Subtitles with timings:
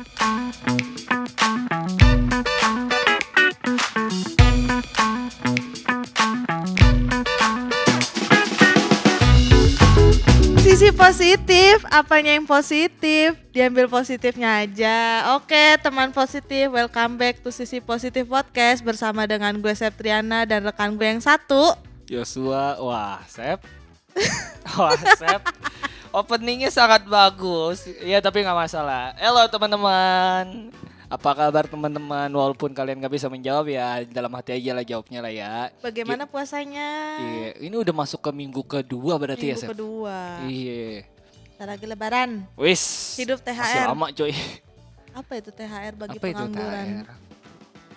[0.00, 0.08] Sisi
[10.96, 13.36] positif, apanya yang positif?
[13.52, 15.36] Diambil positifnya aja.
[15.36, 20.96] Oke, teman positif, welcome back to Sisi Positif Podcast bersama dengan gue Septriana dan rekan
[20.96, 21.76] gue yang satu.
[22.08, 23.79] Yosua, wah, Sep.
[24.78, 25.42] wah, Sep.
[26.10, 27.86] Openingnya sangat bagus.
[28.02, 29.14] Ya, tapi nggak masalah.
[29.14, 30.74] Halo teman-teman.
[31.10, 32.30] Apa kabar teman-teman?
[32.30, 35.54] Walaupun kalian nggak bisa menjawab ya, dalam hati aja lah jawabnya lah ya.
[35.82, 37.18] Bagaimana puasanya?
[37.18, 39.70] Iya, ini udah masuk ke minggu kedua berarti ya, Minggu Sep.
[39.74, 40.18] kedua.
[40.46, 41.06] Iya.
[41.60, 42.30] Lagi lebaran.
[42.56, 43.14] Wis.
[43.20, 43.86] Hidup Masih THR.
[43.90, 44.32] lama, coy.
[45.10, 46.86] Apa itu THR bagi Apa itu pengangguran?
[47.06, 47.29] THR?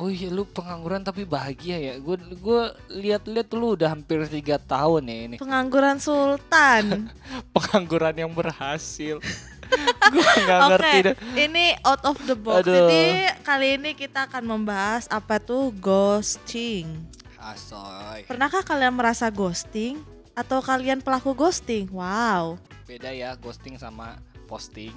[0.02, 1.94] Oh iya lu pengangguran tapi bahagia ya.
[2.02, 5.36] Gue gue lihat-lihat lu udah hampir tiga tahun ya ini.
[5.38, 7.14] Pengangguran sultan.
[7.56, 9.22] Pengangguran yang berhasil.
[10.14, 11.16] gue nggak Oke, ngerti deh.
[11.38, 12.66] ini out of the box.
[12.66, 12.73] Aduh.
[12.73, 13.04] Jadi
[13.45, 16.89] kali ini kita akan membahas apa tuh ghosting.
[17.38, 18.26] Asoy.
[18.26, 20.02] Pernahkah kalian merasa ghosting?
[20.34, 21.86] Atau kalian pelaku ghosting?
[21.94, 22.58] Wow.
[22.89, 24.17] Beda ya ghosting sama
[24.50, 24.94] posting.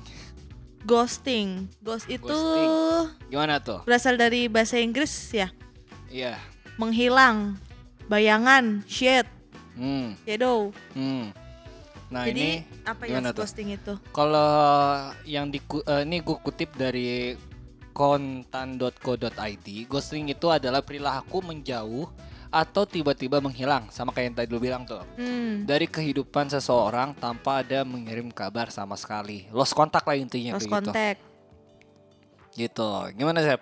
[0.86, 1.66] Ghosting.
[1.82, 2.70] Ghost itu Ghosting.
[3.28, 3.82] Gimana tuh?
[3.82, 5.50] berasal dari bahasa Inggris ya.
[6.06, 6.38] Iya.
[6.78, 7.58] Menghilang.
[8.06, 9.26] Bayangan, shit,
[9.74, 10.14] Hmm.
[10.22, 10.70] shadow.
[10.94, 11.34] Hmm.
[12.06, 12.50] Nah Jadi ini
[12.86, 13.42] apa ya gimana tuh?
[13.42, 13.98] ghosting itu?
[14.14, 14.46] kalau
[15.26, 15.58] yang di
[16.06, 17.34] ini gue kutip dari
[17.90, 22.06] kontan.co.id, ghosting itu adalah perilaku menjauh
[22.50, 25.02] atau tiba-tiba menghilang, sama kayak yang tadi lu bilang tuh.
[25.18, 25.66] Hmm.
[25.66, 29.46] Dari kehidupan seseorang tanpa ada mengirim kabar sama sekali.
[29.50, 30.76] Lost kontak lah intinya Lost kayak gitu.
[30.90, 31.20] contact.
[32.56, 32.90] Gitu.
[33.18, 33.60] Gimana, Sep?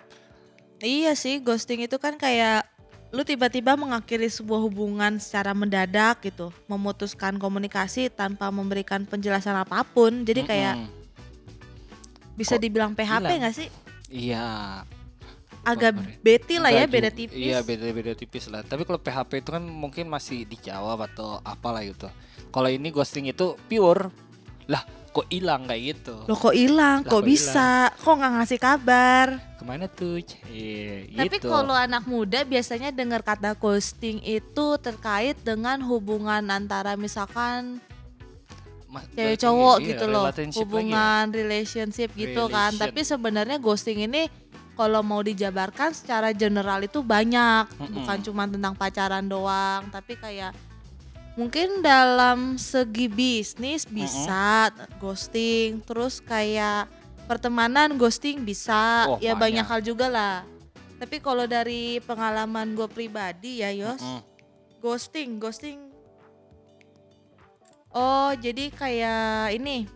[0.79, 2.67] Iya sih, ghosting itu kan kayak
[3.15, 10.27] lu tiba-tiba mengakhiri sebuah hubungan secara mendadak gitu, memutuskan komunikasi tanpa memberikan penjelasan apa pun.
[10.27, 12.35] Jadi kayak Mm-mm.
[12.35, 13.69] bisa Kok dibilang PHP nggak sih?
[14.11, 14.83] Iya.
[15.65, 16.21] Agak Kemarin.
[16.21, 17.33] beti lah ya, beda tipis.
[17.33, 18.61] Iya beda-beda tipis lah.
[18.61, 22.05] Tapi kalau PHP itu kan mungkin masih dijawab atau apalah gitu.
[22.53, 24.13] Kalau ini ghosting itu pure.
[24.69, 26.15] Lah kok hilang kayak gitu?
[26.27, 27.01] Loh kok hilang?
[27.01, 27.89] Kok kok bisa?
[27.97, 29.27] Kok nggak ngasih kabar?
[29.57, 30.21] Ke mana tuh?
[30.21, 31.49] C- Iya Tapi gitu.
[31.49, 37.81] kalau anak muda biasanya dengar kata ghosting itu terkait dengan hubungan antara misalkan
[39.11, 40.63] cewek cowok iya, gitu loh relationship ya?
[40.63, 42.79] hubungan relationship gitu kan Relation.
[42.79, 44.31] tapi sebenarnya ghosting ini
[44.75, 47.93] kalau mau dijabarkan secara general itu banyak Mm-mm.
[47.97, 50.51] bukan cuma tentang pacaran doang tapi kayak
[51.33, 56.87] mungkin dalam segi bisnis bisa ghosting terus kayak
[57.25, 59.65] pertemanan ghosting bisa Oh, ya banyak banyak.
[59.65, 60.35] hal juga lah
[60.95, 64.21] tapi kalau dari pengalaman gue pribadi ya Yos Mm-mm.
[64.79, 65.79] ghosting ghosting
[67.91, 69.87] oh jadi kayak ini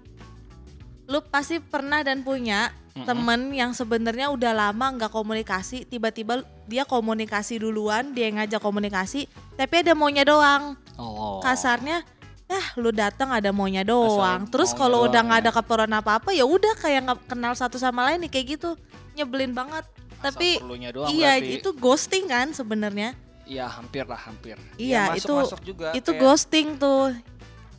[1.05, 3.05] lu pasti pernah dan punya Mm-mm.
[3.05, 9.73] temen yang sebenarnya udah lama nggak komunikasi tiba-tiba dia komunikasi duluan dia ngajak komunikasi tapi
[9.79, 11.39] ada maunya doang Oh.
[11.39, 12.03] kasarnya
[12.45, 16.29] ya lu datang ada maunya doang Asal terus kalau udah nggak ada keperluan apa apa
[16.31, 18.75] ya udah kayak nggak kenal satu sama lain nih kayak gitu
[19.13, 21.55] nyebelin banget Asal tapi doang iya berarti.
[21.55, 24.61] itu ghosting kan sebenarnya Iya hampir lah hampir.
[24.77, 27.17] Iya, Ya, itu- masuk juga itu kayak, ghosting tuh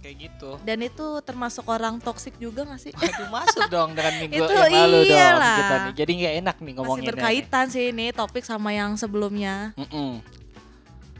[0.00, 0.50] kayak gitu.
[0.64, 2.92] dan itu termasuk orang toksik juga gak sih?
[2.92, 5.56] Waduh masuk dong dengan minggu Itu yang lalu dong iyalah.
[5.60, 5.94] kita nih.
[5.94, 9.76] Jadi nggak enak nih Masih ngomongin berkaitan sih ini topik sama yang sebelumnya.
[9.76, 10.24] Mm-mm.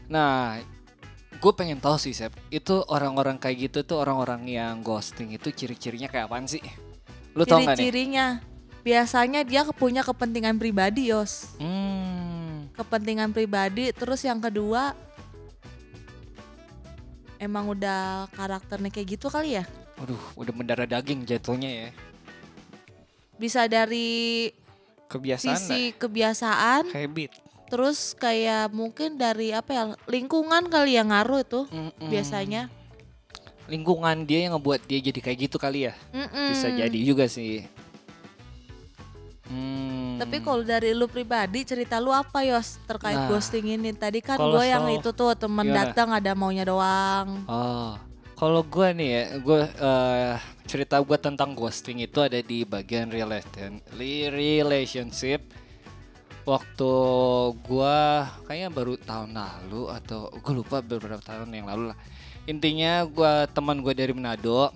[0.09, 0.59] Nah,
[1.31, 6.11] gue pengen tahu sih Sep, itu orang-orang kayak gitu tuh orang-orang yang ghosting itu ciri-cirinya
[6.11, 6.61] kayak apaan sih?
[7.33, 7.87] Lu tau gak nih?
[7.87, 8.25] Ciri-cirinya
[8.81, 11.55] biasanya dia punya kepentingan pribadi, Yos.
[11.61, 14.97] Hmm, Kepentingan pribadi terus yang kedua
[17.41, 19.65] emang udah karakternya kayak gitu kali ya?
[19.97, 21.89] waduh, udah mendarah daging jatuhnya ya.
[23.35, 24.49] Bisa dari
[25.05, 27.33] Kebiasaan sisi kebiasaan, lah, habit.
[27.67, 32.07] terus kayak mungkin dari apa ya lingkungan kali yang ngaruh itu Mm-mm.
[32.07, 32.69] biasanya.
[33.67, 35.93] Lingkungan dia yang ngebuat dia jadi kayak gitu kali ya.
[36.13, 36.49] Mm-mm.
[36.49, 37.65] Bisa jadi juga sih.
[39.51, 40.15] Hmm.
[40.15, 43.91] Tapi kalau dari lu pribadi cerita lu apa Yos terkait Nah, ghosting ini?
[43.91, 45.91] Tadi kan gue yang itu tuh temen Gimana?
[45.91, 47.43] datang ada maunya doang.
[47.51, 47.99] Oh,
[48.39, 53.83] kalau gue nih ya, gue eh, cerita gue tentang ghosting itu ada di bagian relation,
[53.99, 55.43] relationship.
[56.47, 56.93] Waktu
[57.61, 57.97] gue
[58.47, 61.97] kayaknya baru tahun lalu atau gue lupa beberapa tahun yang lalu lah.
[62.49, 64.73] Intinya gue teman gue dari Manado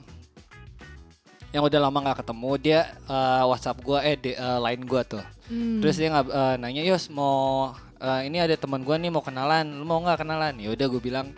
[1.56, 5.24] yang udah lama nggak ketemu dia eh, WhatsApp gue eh di, eh, line gue tuh.
[5.48, 5.80] Hmm.
[5.80, 7.72] Terus dia nggak eh, nanya Yos mau
[8.04, 10.60] eh, ini ada teman gue nih mau kenalan, lu mau nggak kenalan?
[10.60, 11.32] Ya udah gue bilang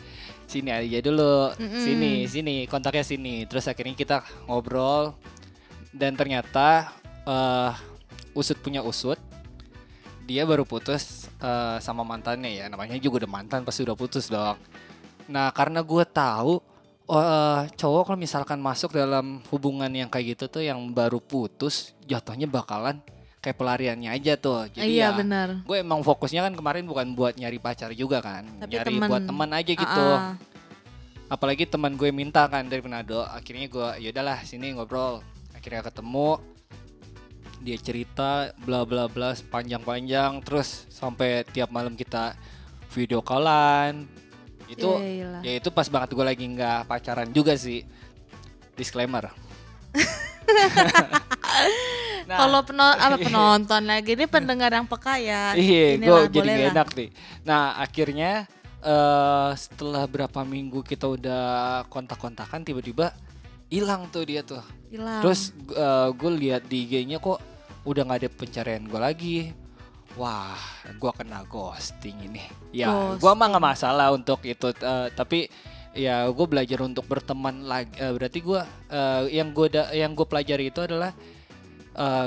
[0.49, 1.83] sini aja dulu, Mm-mm.
[1.85, 3.45] sini sini kontaknya sini.
[3.45, 5.13] Terus akhirnya kita ngobrol
[5.93, 6.89] dan ternyata
[7.29, 7.73] eh
[8.33, 9.21] usut punya usut
[10.27, 14.59] dia baru putus eh, sama mantannya ya namanya juga udah mantan pasti udah putus dong
[15.31, 16.59] nah karena gue tahu
[17.07, 21.95] oh, eh, cowok kalau misalkan masuk dalam hubungan yang kayak gitu tuh yang baru putus
[22.03, 22.99] jatuhnya bakalan
[23.39, 25.63] kayak pelariannya aja tuh jadi iya ya benar.
[25.63, 29.07] gue emang fokusnya kan kemarin bukan buat nyari pacar juga kan Tapi nyari temen.
[29.07, 30.35] buat teman aja gitu Ah, ah.
[31.31, 35.23] apalagi teman gue minta kan dari Manado akhirnya gue yaudahlah sini ngobrol
[35.55, 36.43] akhirnya ketemu
[37.57, 42.35] dia cerita bla bla bla panjang-panjang terus sampai tiap malam kita
[42.91, 44.05] video callan
[44.67, 45.41] itu Yelah.
[45.43, 47.83] ya itu pas banget gue lagi nggak pacaran juga sih
[48.75, 49.31] disclaimer
[52.27, 55.55] Nah, Kalau penon apa penonton lagi ini pendengar yang peka ya.
[55.55, 57.09] Iya, gue jadi gak enak nih.
[57.47, 58.31] Nah, akhirnya
[58.83, 61.43] eh setelah berapa minggu kita udah
[61.87, 63.15] kontak-kontakan, tiba-tiba
[63.71, 64.59] hilang tuh dia tuh.
[64.91, 65.23] Hilang.
[65.23, 65.55] Terus
[66.19, 67.39] gue lihat di IG-nya kok
[67.87, 69.37] udah nggak ada pencarian gue lagi.
[70.17, 70.57] Wah,
[70.97, 72.43] gue kena ghosting ini.
[72.73, 75.45] Ya, gue mah nggak masalah untuk itu, eh, tapi
[75.93, 77.93] ya gue belajar untuk berteman lagi.
[78.01, 78.61] Eh, berarti gue
[79.29, 81.13] yang gue yang gue pelajari itu adalah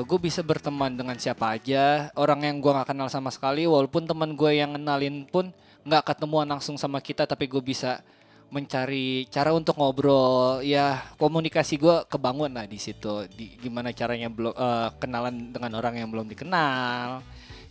[0.03, 4.35] gue bisa berteman dengan siapa aja orang yang gue nggak kenal sama sekali walaupun teman
[4.35, 5.55] gue yang kenalin pun
[5.87, 8.03] nggak ketemuan langsung sama kita tapi gue bisa
[8.51, 14.51] mencari cara untuk ngobrol ya komunikasi gue kebangun lah di situ di gimana caranya belum
[14.53, 17.23] eh, kenalan dengan orang yang belum dikenal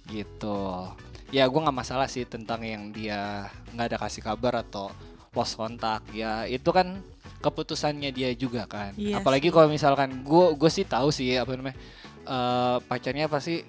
[0.10, 0.90] gitu.
[1.30, 4.90] Ya gue nggak masalah sih tentang yang dia nggak ada kasih kabar atau
[5.34, 6.02] lost kontak.
[6.12, 7.00] Ya itu kan
[7.40, 8.98] keputusannya dia juga kan.
[8.98, 11.78] Iya apalagi kalau misalkan gue gue sih tahu sih apa namanya
[12.26, 13.62] eh, pacarnya pasti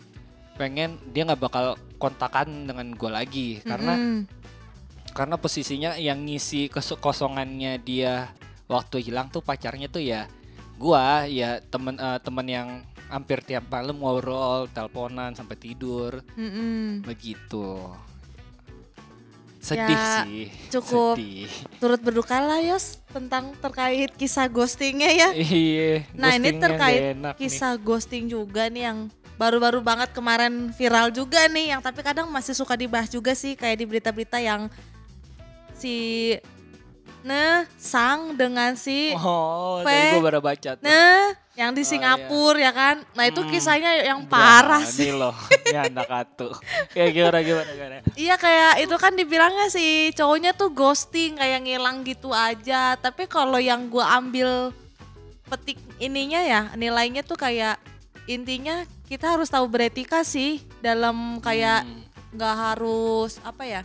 [0.56, 3.48] pengen dia nggak bakal kontakan dengan gue lagi.
[3.60, 4.25] Karena Mm-mm.
[5.12, 8.32] karena posisinya yang ngisi kekosongannya dia
[8.70, 10.31] waktu hilang tuh pacarnya tuh ya
[10.81, 12.69] gua ya temen eh, temen yang
[13.11, 17.03] hampir tiap malam ngobrol teleponan sampai tidur Mm-mm.
[17.03, 17.91] begitu
[19.61, 21.51] sedih Ya, sih cukup sedih.
[21.77, 25.29] turut berduka lah Yos tentang terkait kisah ghostingnya ya.
[25.35, 27.41] iya Nah ini terkait enak nih.
[27.43, 28.99] kisah ghosting juga nih yang
[29.37, 33.77] baru-baru banget kemarin viral juga nih yang tapi kadang masih suka dibahas juga sih kayak
[33.77, 34.73] di berita-berita yang
[35.75, 36.37] si
[37.21, 42.57] Nah Sang dengan si oh tadi gua baru baca tuh Nah yang di Oh, Singapura
[42.57, 43.51] ya kan Nah itu Hmm.
[43.53, 45.37] kisahnya yang parah Berani sih loh
[45.69, 46.49] ya anak atu
[46.99, 52.01] ya gimana gimana gimana Iya kayak itu kan dibilangnya si cowoknya tuh ghosting kayak ngilang
[52.01, 52.97] gitu aja.
[52.97, 54.73] Tapi kalau yang gua ambil
[55.45, 57.77] petik ininya ya nilainya tuh kayak
[58.25, 62.01] intinya kita harus tahu beretika sih dalam kayak Hmm.
[62.31, 63.83] nggak harus apa ya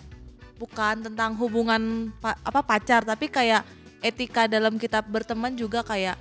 [0.56, 3.66] bukan tentang hubungan pa- apa pacar tapi kayak
[4.00, 6.14] etika dalam kita berteman juga kayak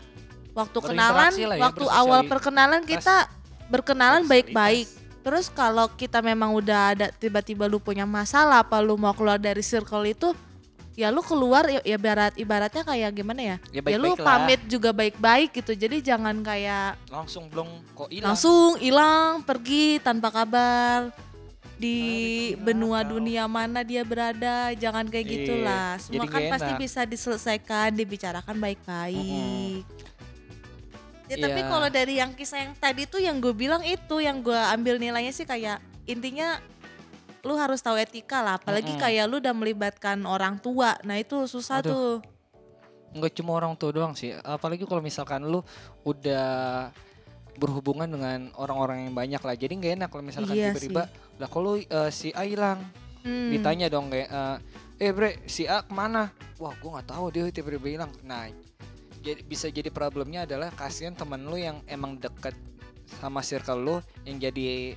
[0.54, 3.26] waktu kenalan ya, waktu awal perkenalan kita
[3.68, 4.86] berkenalan baik-baik.
[5.24, 9.64] Terus kalau kita memang udah ada tiba-tiba lu punya masalah apa lu mau keluar dari
[9.64, 10.36] circle itu
[10.94, 13.56] ya lu keluar ya, ya ibarat ibaratnya kayak gimana ya?
[13.74, 14.26] Ya ya lu baik-baik lah.
[14.28, 15.72] pamit juga baik-baik gitu.
[15.74, 18.36] Jadi jangan kayak langsung belum kok hilang?
[18.36, 21.10] langsung hilang pergi tanpa kabar.
[21.74, 21.98] Di
[22.54, 23.18] Tarik benua kau.
[23.18, 25.88] dunia mana dia berada jangan kayak Iya, gitulah.
[25.98, 29.82] semua kan pasti bisa diselesaikan dibicarakan baik-baik
[31.24, 31.68] ya tapi Iya.
[31.68, 35.32] kalau dari yang kisah yang tadi tuh yang gue bilang itu yang gue ambil nilainya
[35.32, 36.60] sih kayak intinya
[37.44, 39.02] lu harus tahu etika lah apalagi Mm-mm.
[39.02, 41.88] kayak lu udah melibatkan orang tua nah itu susah Aduh.
[41.88, 42.08] tuh
[43.14, 45.62] nggak cuma orang tua doang sih apalagi kalau misalkan lu
[46.02, 46.88] udah
[47.54, 51.06] berhubungan dengan orang-orang yang banyak lah jadi nggak enak kalau misalkan Iya tiba-tiba
[51.38, 52.82] lah kalau eh, si A hilang
[53.24, 53.48] Hmm.
[53.48, 54.56] ditanya dong kayak eh,
[55.00, 56.28] eh bre si A ke mana
[56.60, 58.52] wah gua nggak tahu dia tiba-tiba hilang nah
[59.24, 62.52] jadi bisa jadi problemnya adalah kasihan teman lu yang emang deket
[63.16, 63.96] sama circle lu
[64.28, 64.96] yang jadi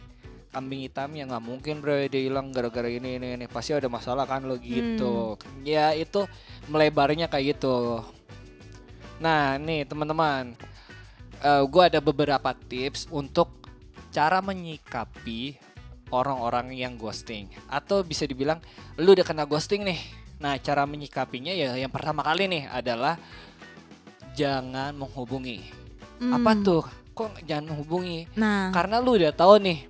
[0.52, 3.46] kambing hitam yang nggak mungkin bro dia hilang gara-gara ini ini ini.
[3.48, 5.40] Pasti ada masalah kan lo gitu.
[5.64, 6.28] Ya itu
[6.68, 8.04] melebarnya kayak gitu.
[9.24, 10.58] Nah nih teman-teman
[11.38, 13.54] eh gue ada beberapa tips untuk
[14.10, 15.56] cara menyikapi
[16.10, 17.52] orang-orang yang ghosting.
[17.70, 18.58] Atau bisa dibilang
[18.98, 20.00] lu udah kena ghosting nih.
[20.42, 23.20] Nah cara menyikapinya ya yang pertama kali nih adalah
[24.38, 25.66] jangan menghubungi.
[26.22, 26.62] Apa Hmm.
[26.62, 26.84] tuh?
[27.12, 28.30] Kok jangan menghubungi?
[28.38, 28.70] Nah.
[28.70, 29.90] Karena lu udah tahu nih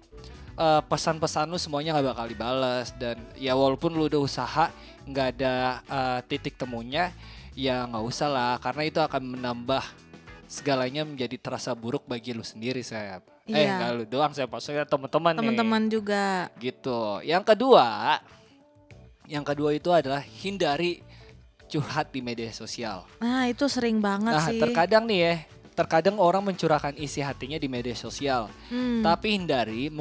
[0.57, 4.71] eh, pesan-pesan lu semuanya nggak bakal dibalas dan ya walaupun lu udah usaha
[5.03, 5.53] nggak ada
[5.85, 7.11] eh, titik temunya
[7.53, 8.53] ya nggak usah lah.
[8.57, 9.83] Karena itu akan menambah
[10.47, 13.75] segalanya menjadi terasa buruk bagi lu sendiri saya eh Iya.
[13.77, 15.39] nggak lu doang saya maksudnya teman-teman nih.
[15.43, 16.47] Teman-teman juga.
[16.57, 16.99] Gitu.
[17.21, 18.17] Yang kedua
[19.27, 21.03] yang kedua itu adalah hindari
[21.67, 25.35] curhat di media sosial nah itu sering banget nah sih terkadang nih ya
[25.77, 29.05] terkadang orang mencurahkan isi hatinya di media sosial, Hmm.
[29.05, 29.93] tapi hindari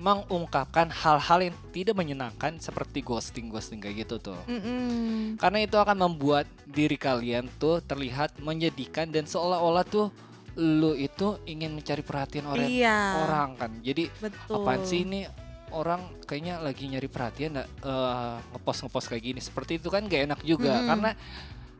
[0.00, 4.40] mengungkapkan hal-hal yang tidak menyenangkan seperti ghosting-ghosting kayak gitu tuh.
[4.48, 5.36] Mm-mm.
[5.36, 10.08] Karena itu akan membuat diri kalian tuh terlihat menyedihkan dan seolah-olah tuh
[10.56, 12.98] lu itu ingin mencari perhatian orang Iya.
[13.20, 13.70] orang kan.
[13.84, 14.56] Jadi Betul.
[14.56, 15.28] apaan sih ini
[15.72, 20.22] orang kayaknya lagi nyari perhatian nggak, eh, ngepost ngepost kayak gini seperti itu kan gak
[20.30, 20.88] enak juga Mm-mm.
[20.88, 21.10] karena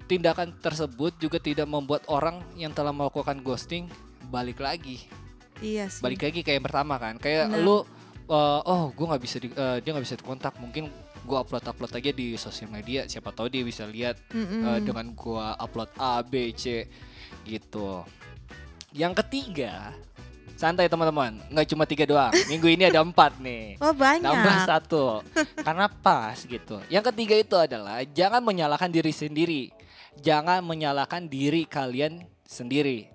[0.06, 3.86] tindakan tersebut juga tidak membuat orang yang telah melakukan ghosting
[4.26, 5.06] balik lagi
[5.60, 6.00] Iya sih.
[6.00, 7.62] balik lagi kayak yang pertama kan kayak Benar.
[7.62, 7.78] lu
[8.26, 11.92] eh, oh gue nggak bisa di, eh, dia nggak bisa dikontak mungkin gue upload upload
[11.94, 14.66] aja di sosial media siapa tahu dia bisa lihat Mm-mm.
[14.66, 16.88] eh, dengan gue upload A B C
[17.44, 18.02] gitu
[18.90, 19.94] yang ketiga
[20.60, 21.40] santai teman-teman.
[21.48, 22.28] Nggak cuma tiga doang.
[22.52, 23.76] Minggu ini ada empat nih.
[23.84, 24.28] Oh banyak.
[24.28, 25.24] Nambah satu.
[25.64, 26.76] Karena pas gitu.
[26.92, 29.62] Yang ketiga itu adalah Jangan menyalahkan diri sendiri.
[30.20, 33.08] Jangan menyalahkan diri kalian sendiri.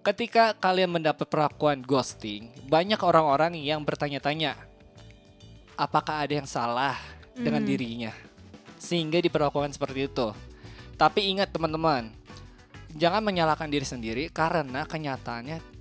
[0.00, 4.54] Ketika kalian mendapat perlakuan ghosting Banyak orang-orang yang bertanya-tanya
[5.74, 6.94] Apakah ada yang salah
[7.34, 7.68] dengan Hmm.
[7.68, 8.12] dirinya?
[8.78, 10.30] Sehingga diperlakukan seperti itu.
[10.94, 12.14] Tapi ingat teman-teman
[12.94, 15.75] Jangan menyalahkan diri sendiri Karena kenyataannya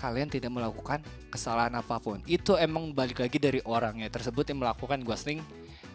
[0.00, 2.24] Kalian tidak melakukan kesalahan apa pun.
[2.24, 5.44] Itu emang balik lagi dari orangnya tersebut yang melakukan ghosting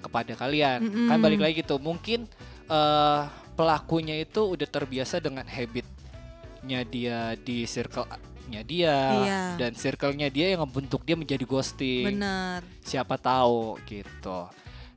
[0.05, 0.85] kepada kalian.
[0.85, 1.09] Mm-mm.
[1.09, 2.29] Kan balik lagi tuh mungkin
[2.69, 3.21] eh,
[3.57, 8.95] pelakunya itu udah terbiasa dengan habitnya dia di circle-nya dia
[9.25, 9.41] Iya.
[9.57, 12.05] dan circle-nya dia yang membentuk dia menjadi ghosting.
[12.13, 12.61] Bener.
[12.85, 14.45] Siapa tahu gitu.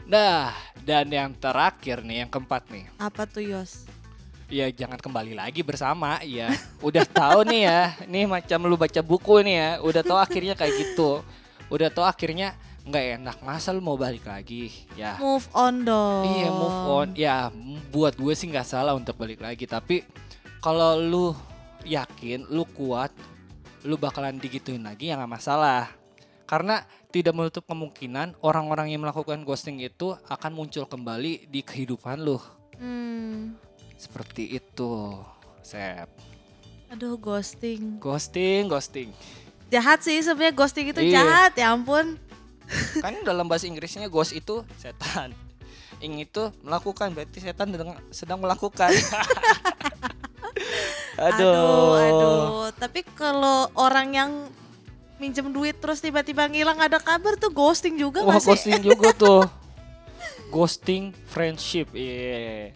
[0.08, 0.52] Nah,
[0.84, 2.88] dan yang terakhir nih, yang keempat nih.
[2.96, 3.84] Apa tuh Yos?
[4.48, 6.48] Ya jangan kembali lagi bersama ya.
[6.80, 7.82] Udah tahu nih ya.
[8.08, 9.70] Nih macam lu baca buku nih ya.
[9.84, 11.20] Udah tahu akhirnya kayak gitu.
[11.68, 12.56] Udah tahu akhirnya
[12.88, 13.36] nggak enak.
[13.44, 14.72] Masa lu mau balik lagi?
[14.96, 15.20] Ya.
[15.20, 16.24] Move on dong.
[16.32, 17.08] Iya move on.
[17.12, 17.52] Ya
[17.92, 19.68] buat gue sih nggak salah untuk balik lagi.
[19.68, 20.08] Tapi
[20.64, 21.36] kalau lu
[21.84, 23.12] yakin, lu kuat,
[23.84, 25.92] lu bakalan digituin lagi ya nggak masalah.
[26.48, 26.80] Karena
[27.12, 32.40] tidak menutup kemungkinan orang-orang yang melakukan ghosting itu akan muncul kembali di kehidupan lu.
[32.80, 33.67] Hmm.
[33.98, 35.18] Seperti itu,
[35.60, 36.06] Sep.
[36.88, 37.98] Aduh ghosting.
[38.00, 39.10] Ghosting, ghosting.
[39.68, 41.20] Jahat sih sebenarnya ghosting itu Iya.
[41.20, 42.16] jahat ya ampun.
[43.04, 45.36] Kan dalam bahasa Inggrisnya ghost itu setan.
[45.98, 47.74] Ing itu melakukan berarti setan
[48.14, 48.94] sedang, melakukan.
[51.18, 52.70] Aduh, aduh.
[52.78, 54.30] Tapi kalau orang yang
[55.18, 58.46] minjem duit terus tiba-tiba ngilang ada kabar tuh ghosting juga Wah, sih?
[58.46, 59.42] ghosting juga tuh.
[60.54, 61.90] Ghosting friendship.
[61.92, 62.72] Iya.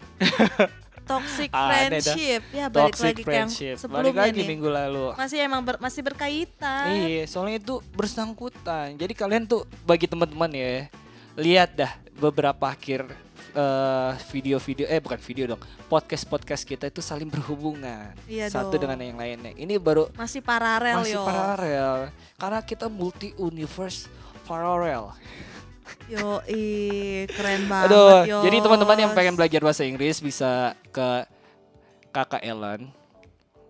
[1.12, 1.66] Toxic dah.
[1.68, 2.40] friendship.
[2.50, 3.74] Ya balik Toxic lagi ke yang friendship.
[3.74, 4.48] Balik sebelumnya lagi nih.
[4.48, 5.04] minggu lalu.
[5.14, 6.86] Masih emang ber- masih berkaitan.
[6.96, 8.96] Iya, soalnya itu bersangkutan.
[8.96, 10.88] Jadi kalian tuh bagi teman-teman ya,
[11.34, 13.08] lihat dah beberapa akhir
[13.52, 18.88] eh, video-video eh bukan video dong, podcast-podcast kita itu saling berhubungan Iya satu dong.
[18.88, 19.52] dengan yang lainnya.
[19.52, 21.24] Ini baru Masih paralel masih yo.
[21.24, 24.08] paralel karena kita multi universe
[24.44, 25.12] paralel.
[26.06, 28.38] Yo, ih, keren banget Aduh, yo.
[28.44, 31.24] jadi teman-teman yang pengen belajar bahasa Inggris bisa ke
[32.10, 32.92] Kakak Ellen.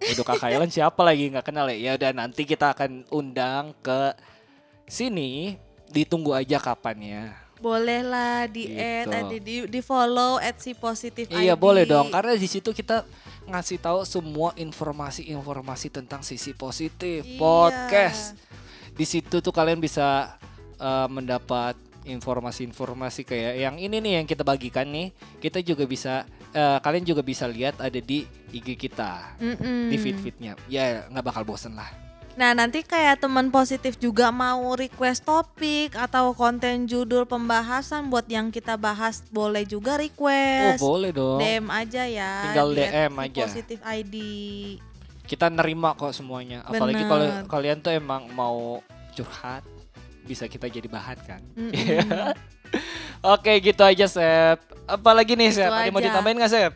[0.02, 1.78] Itu Kakak Ellen siapa lagi nggak kenal ya?
[1.78, 4.16] Ya udah nanti kita akan undang ke
[4.84, 5.54] sini.
[5.86, 7.36] Ditunggu aja kapannya.
[7.62, 9.06] Boleh lah di Gitu.
[9.06, 11.60] add, eh, di, di follow at si positif Iya ID.
[11.60, 13.06] boleh dong, karena di situ kita
[13.44, 17.38] ngasih tahu semua informasi-informasi tentang sisi positif Iya.
[17.38, 18.34] podcast.
[18.92, 20.34] Di situ tuh kalian bisa
[20.74, 25.10] eh, mendapat informasi-informasi kayak yang ini nih yang kita bagikan nih.
[25.38, 29.88] Kita juga bisa, eh, kalian juga bisa lihat ada di IG kita, Mm-mm.
[29.88, 30.58] di feed-feednya.
[30.66, 31.88] Ya nggak bakal bosen lah.
[32.32, 38.48] Nah nanti kayak teman positif juga mau request topik atau konten judul pembahasan buat yang
[38.48, 40.80] kita bahas boleh juga Oh request.
[40.80, 41.36] boleh dong.
[41.36, 42.32] DM aja ya.
[42.48, 43.44] Tinggal DM aja.
[43.44, 44.16] Positif ID.
[45.28, 46.64] Kita nerima kok semuanya.
[46.64, 48.80] Apalagi kalau kalian tuh emang mau
[49.12, 49.60] curhat,
[50.24, 51.40] bisa kita jadi bahan kan.
[51.54, 52.34] Mm-mm.
[53.36, 56.72] Oke gitu aja Sep Apalagi nih Gitu Sep Ada mau ditambahin gak Sep?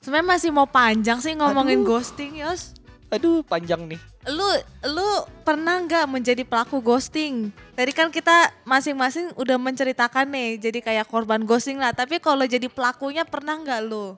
[0.00, 1.96] Sebenarnya masih mau panjang sih ngomongin Aduh.
[1.96, 2.76] ghosting Yos.
[3.08, 4.48] Aduh panjang nih Lu
[4.88, 5.08] lu
[5.44, 7.52] pernah nggak menjadi pelaku ghosting?
[7.76, 11.92] Tadi kan kita masing-masing udah menceritakan nih jadi kayak korban ghosting lah.
[11.92, 14.16] Tapi kalau jadi pelakunya pernah nggak lu?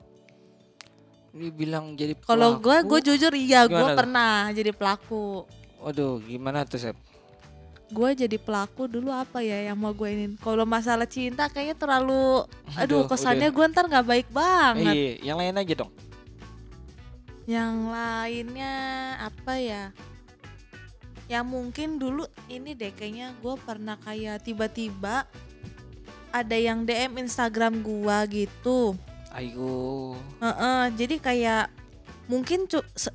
[1.35, 2.87] Ini bilang jadi Kalau gue, pelaku.
[2.87, 5.43] gue jujur iya gue pernah jadi pelaku.
[5.83, 6.95] Waduh gimana tuh Sep?
[7.87, 10.25] Gue jadi pelaku dulu apa ya yang mau gue ini?
[10.43, 12.43] Kalau masalah cinta kayaknya terlalu,
[12.75, 14.95] aduh, Aduh, kesannya gue ntar nggak baik banget.
[14.95, 15.91] Iya yang lain aja dong
[17.47, 18.73] Yang lainnya
[19.23, 19.83] apa ya?
[21.31, 25.27] Ya mungkin dulu ini deh kayaknya gue pernah kayak tiba-tiba
[26.31, 28.93] ada yang DM Instagram gua gitu.
[29.33, 31.65] Ayo Heeh, jadi kayak
[32.27, 32.67] mungkin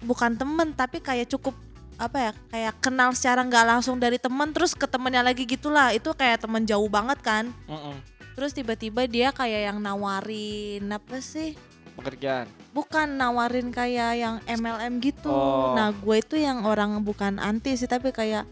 [0.06, 1.56] bukan temen tapi kayak cukup
[2.02, 5.94] apa ya kayak kenal secara nggak langsung dari temen terus ke temennya lagi gitulah.
[5.94, 7.54] Itu kayak temen jauh banget kan.
[7.70, 8.10] Mm-mm.
[8.32, 11.52] terus tiba-tiba dia kayak yang nawarin apa sih?
[12.00, 12.48] Pekerjaan?
[12.72, 15.28] Bukan nawarin kayak yang MLM gitu.
[15.28, 15.76] Oh.
[15.76, 18.48] nah gue itu yang orang bukan anti sih tapi kayak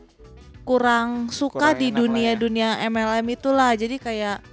[0.68, 2.38] kurang suka Kurang di dunia ya.
[2.38, 3.72] dunia MLM itulah.
[3.72, 4.44] Jadi kayak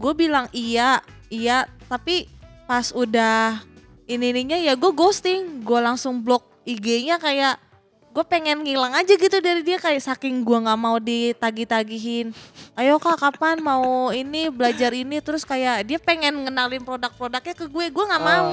[0.00, 2.24] gue bilang iya iya tapi
[2.64, 3.60] pas udah
[4.08, 5.60] ini ininya ya gue ghosting.
[5.60, 7.60] Gue langsung blok IG-nya kayak
[8.18, 12.34] gue pengen ngilang aja gitu dari dia kayak saking gue nggak mau ditagih-tagihin
[12.74, 17.86] ayo kak kapan mau ini belajar ini terus kayak dia pengen ngenalin produk-produknya ke gue
[17.94, 18.26] gue nggak Oh.
[18.26, 18.50] mau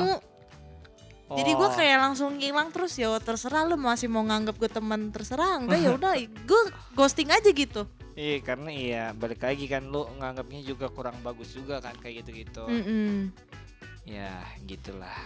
[1.33, 1.73] jadi gue Oh.
[1.73, 5.89] kayak langsung ngilang terus ya terserah lu masih mau nganggap gue teman terserah enggak ya
[5.97, 6.61] udah gue
[6.93, 11.83] ghosting aja gitu Iya karena iya balik lagi kan lu nganggapnya juga kurang bagus juga
[11.83, 12.63] kan kayak gitu-gitu.
[12.63, 13.27] Mm-mm.
[14.07, 15.19] Ya gitulah.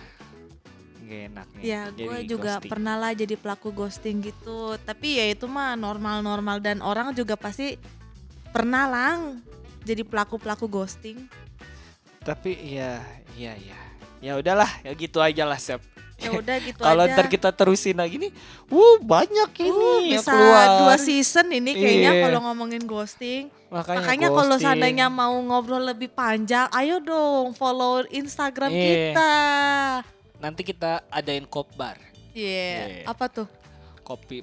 [1.10, 1.62] Gak enak nih.
[1.63, 2.70] Ya gue juga ghosting.
[2.70, 7.82] pernah lah jadi pelaku ghosting gitu Tapi ya itu mah normal-normal dan orang juga pasti
[8.48, 9.42] pernah lang
[9.82, 11.25] jadi pelaku-pelaku ghosting
[12.20, 13.01] Tapi iya
[13.34, 13.80] iya iya.
[14.20, 15.82] Ya udahlah ya gitu aja lah Sep.
[16.20, 18.32] Ya udah gitu Kalau ntar kita terusin lagi nih,
[18.68, 20.68] wuh banyak Uh, ini yang bisa keluar.
[20.78, 22.22] dua season ini kayaknya Iya.
[22.22, 28.70] kalau ngomongin ghosting Makanya, Makanya kalau seandainya mau ngobrol lebih panjang Ayo dong follow Instagram
[28.70, 29.16] Iya.
[29.16, 29.34] kita
[30.39, 32.00] nanti kita adain kopbar,
[32.31, 33.05] Iya Iya.
[33.05, 33.48] Apa tuh?
[34.01, 34.41] kopi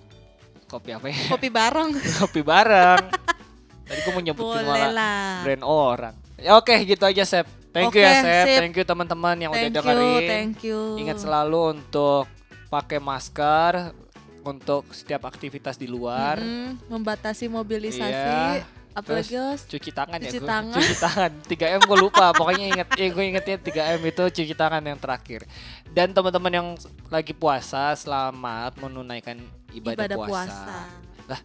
[0.64, 1.16] kopi apa ya?
[1.28, 3.02] Kopi bareng kopi bareng.
[3.86, 6.14] Tadi gue mau nyebutin Boleh malah lah brand orang.
[6.36, 7.46] Ya oke gitu aja Sep.
[7.70, 8.46] Thank you ya Sep.
[8.46, 8.58] sip.
[8.60, 10.26] Thank you teman-teman yang udah Thank you, dengerin.
[10.26, 12.26] thank you Ingat selalu untuk
[12.66, 13.94] pakai masker
[14.42, 16.38] untuk setiap aktivitas di luar.
[16.38, 18.62] Mm-mm, Membatasi mobilisasi Iya.
[18.96, 20.48] Apalagi Terus cuci tangan ya Cuci gua.
[20.48, 20.80] tangan.
[20.80, 21.30] Cuci tangan.
[21.44, 25.44] 3M gue lupa Pokoknya inget ya gue ingetnya 3M itu cuci tangan yang terakhir.
[25.86, 26.68] Dan teman-teman yang
[27.06, 29.36] lagi puasa Selamat menunaikan
[29.70, 30.64] ibadah, Ibadah puasa.
[31.20, 31.36] puasa.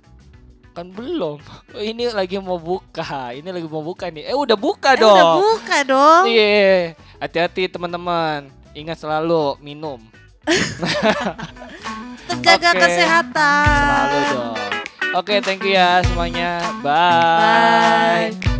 [0.72, 1.43] Kan belum.
[1.75, 3.36] Oh, Ini lagi mau buka.
[3.36, 4.23] Ini lagi mau buka nih.
[4.23, 5.12] Eh udah buka Eh dong.
[5.12, 6.23] udah buka dong.
[6.32, 6.95] Iya.
[7.19, 8.47] Hati-hati teman-teman.
[8.71, 9.99] Ingat selalu minum.
[12.41, 12.80] Jaga Oke.
[12.80, 13.67] kesehatan.
[13.67, 14.61] Selalu dong
[15.12, 16.63] Oke thank you ya semuanya.
[16.80, 18.51] Bye, Bye